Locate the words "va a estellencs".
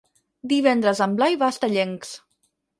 1.45-2.19